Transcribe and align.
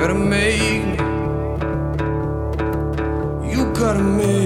gotta 0.00 0.14
make 0.14 0.82
me. 0.86 0.96
You 3.52 3.70
gotta 3.74 4.02
make. 4.02 4.39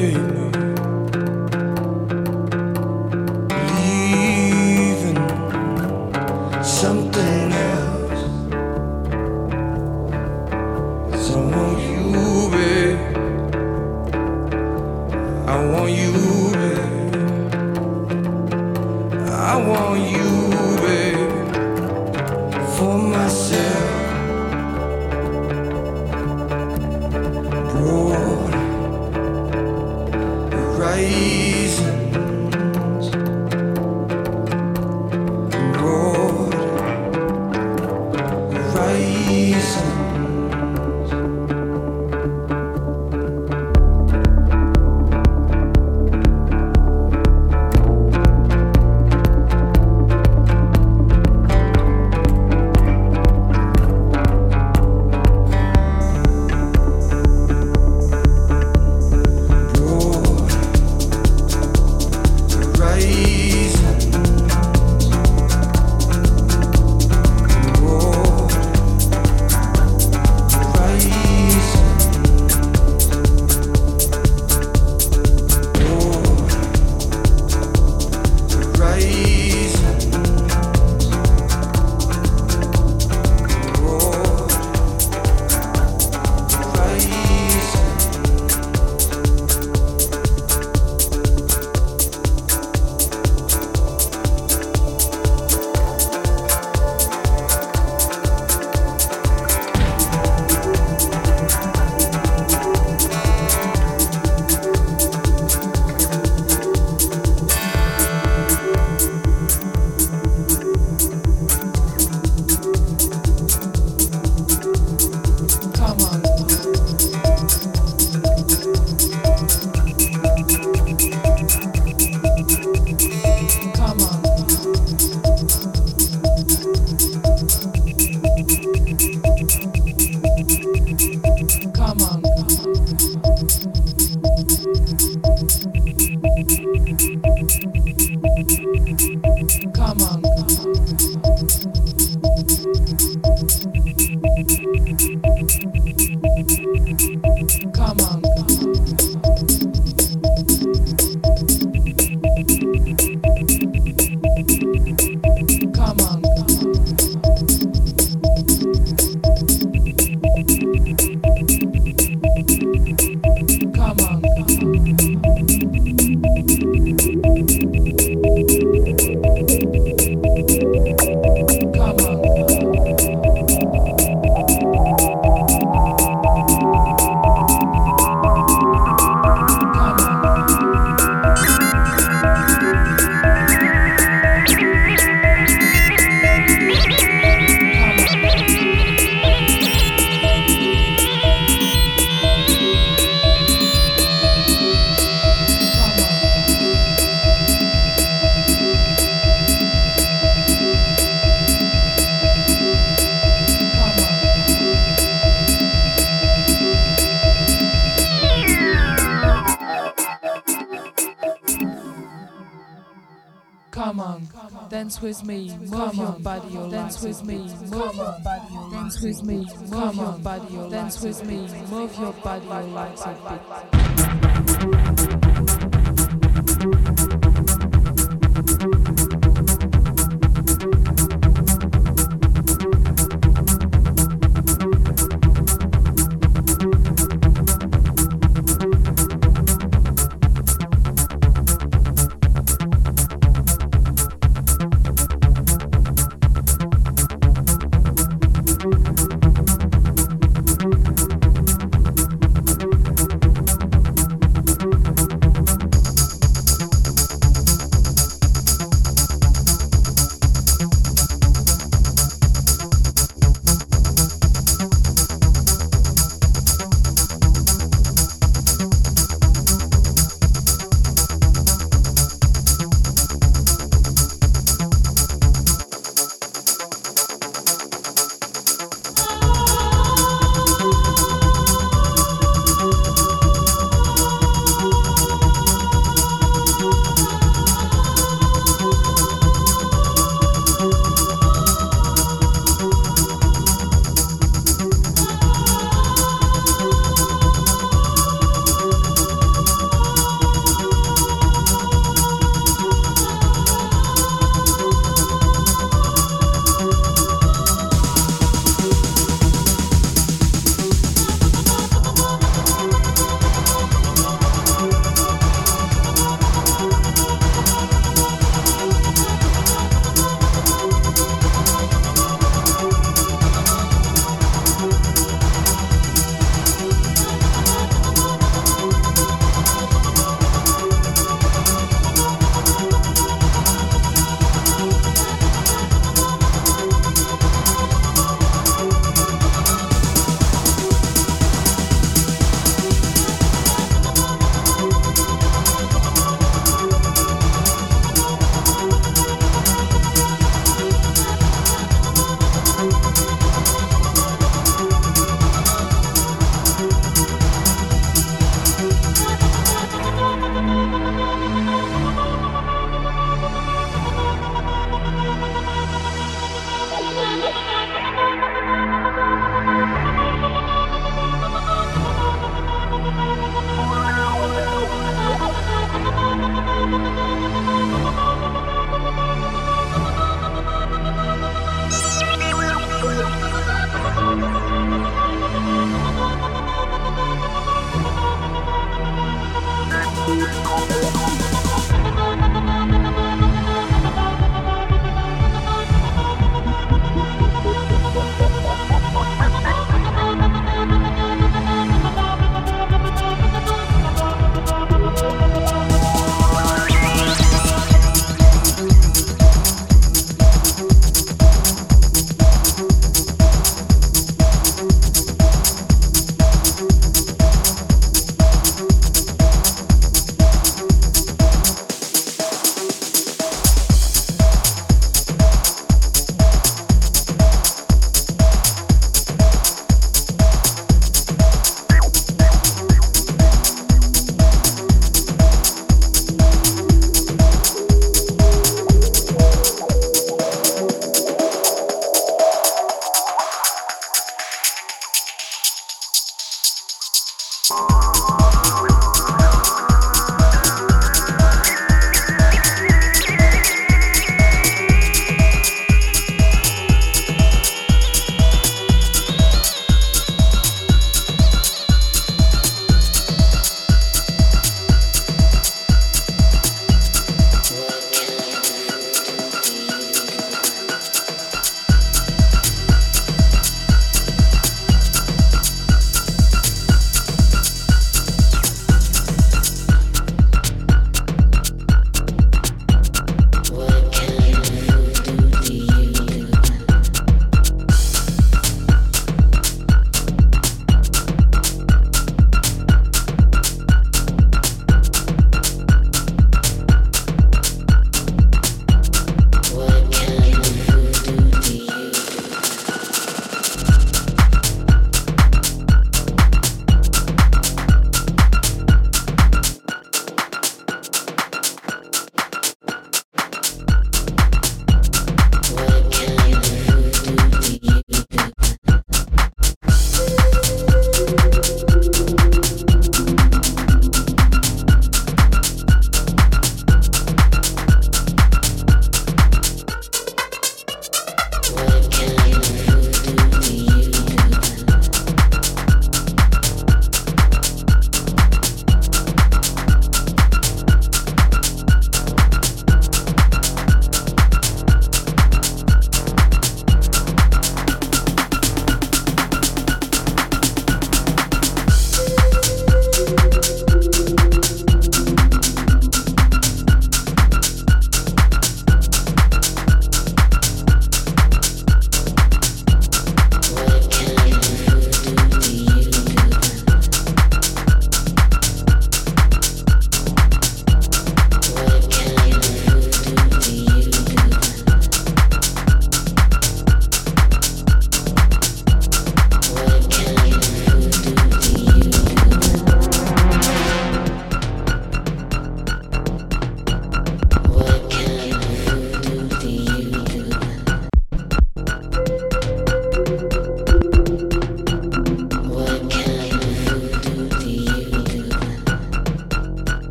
Dance 220.84 221.00
with 221.00 221.24
me, 221.26 221.48
move 221.70 221.96
your 221.98 222.12
body, 222.12 222.46
legs 222.46 223.00
a 223.06 223.72
bit. 223.72 223.83